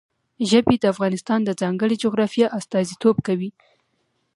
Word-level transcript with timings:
ژبې 0.49 0.75
د 0.79 0.85
افغانستان 0.93 1.39
د 1.43 1.49
ځانګړي 1.61 1.95
جغرافیه 2.03 2.47
استازیتوب 2.59 3.15
کوي. 3.27 3.49